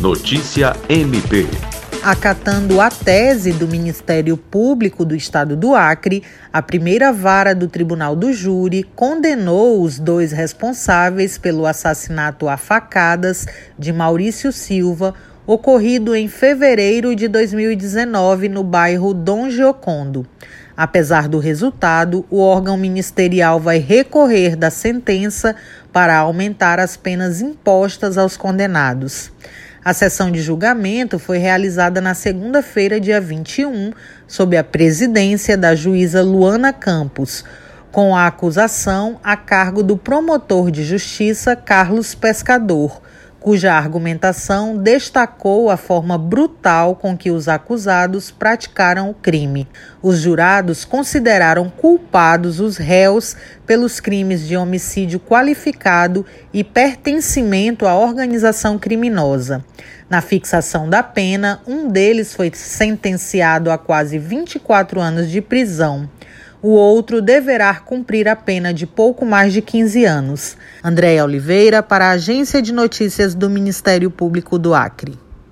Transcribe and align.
Notícia 0.00 0.76
MP. 0.90 1.46
Acatando 2.02 2.82
a 2.82 2.90
tese 2.90 3.50
do 3.54 3.66
Ministério 3.66 4.36
Público 4.36 5.06
do 5.06 5.16
Estado 5.16 5.56
do 5.56 5.74
Acre, 5.74 6.22
a 6.52 6.60
primeira 6.60 7.14
vara 7.14 7.54
do 7.54 7.66
Tribunal 7.66 8.14
do 8.14 8.30
Júri 8.30 8.84
condenou 8.94 9.80
os 9.80 9.98
dois 9.98 10.32
responsáveis 10.32 11.38
pelo 11.38 11.64
assassinato 11.64 12.46
a 12.46 12.58
facadas 12.58 13.46
de 13.78 13.90
Maurício 13.90 14.52
Silva, 14.52 15.14
ocorrido 15.46 16.14
em 16.14 16.28
fevereiro 16.28 17.16
de 17.16 17.26
2019 17.26 18.50
no 18.50 18.62
bairro 18.62 19.14
Dom 19.14 19.48
Giocondo. 19.48 20.26
Apesar 20.76 21.26
do 21.26 21.38
resultado, 21.38 22.22
o 22.28 22.38
órgão 22.38 22.76
ministerial 22.76 23.58
vai 23.58 23.78
recorrer 23.78 24.56
da 24.56 24.70
sentença 24.70 25.56
para 25.90 26.18
aumentar 26.18 26.78
as 26.78 26.98
penas 26.98 27.40
impostas 27.40 28.18
aos 28.18 28.36
condenados. 28.36 29.32
A 29.86 29.94
sessão 29.94 30.32
de 30.32 30.42
julgamento 30.42 31.16
foi 31.16 31.38
realizada 31.38 32.00
na 32.00 32.12
segunda-feira, 32.12 32.98
dia 32.98 33.20
21, 33.20 33.92
sob 34.26 34.56
a 34.56 34.64
presidência 34.64 35.56
da 35.56 35.76
juíza 35.76 36.24
Luana 36.24 36.72
Campos, 36.72 37.44
com 37.92 38.16
a 38.16 38.26
acusação 38.26 39.20
a 39.22 39.36
cargo 39.36 39.84
do 39.84 39.96
promotor 39.96 40.72
de 40.72 40.82
justiça 40.82 41.54
Carlos 41.54 42.16
Pescador, 42.16 43.00
cuja 43.46 43.74
argumentação 43.74 44.76
destacou 44.76 45.70
a 45.70 45.76
forma 45.76 46.18
brutal 46.18 46.96
com 46.96 47.16
que 47.16 47.30
os 47.30 47.46
acusados 47.46 48.28
praticaram 48.28 49.08
o 49.08 49.14
crime. 49.14 49.68
Os 50.02 50.18
jurados 50.18 50.84
consideraram 50.84 51.70
culpados 51.70 52.58
os 52.58 52.76
réus 52.76 53.36
pelos 53.64 54.00
crimes 54.00 54.48
de 54.48 54.56
homicídio 54.56 55.20
qualificado 55.20 56.26
e 56.52 56.64
pertencimento 56.64 57.86
à 57.86 57.96
organização 57.96 58.80
criminosa. 58.80 59.64
Na 60.10 60.20
fixação 60.20 60.90
da 60.90 61.04
pena, 61.04 61.60
um 61.68 61.88
deles 61.88 62.34
foi 62.34 62.50
sentenciado 62.52 63.70
a 63.70 63.78
quase 63.78 64.18
24 64.18 65.00
anos 65.00 65.30
de 65.30 65.40
prisão 65.40 66.10
o 66.66 66.70
outro 66.70 67.22
deverá 67.22 67.72
cumprir 67.76 68.26
a 68.26 68.34
pena 68.34 68.74
de 68.74 68.88
pouco 68.88 69.24
mais 69.24 69.52
de 69.52 69.62
15 69.62 70.04
anos. 70.04 70.56
Andréa 70.82 71.22
Oliveira, 71.22 71.80
para 71.80 72.06
a 72.06 72.10
Agência 72.10 72.60
de 72.60 72.72
Notícias 72.72 73.36
do 73.36 73.48
Ministério 73.48 74.10
Público 74.10 74.58
do 74.58 74.74
Acre. 74.74 75.16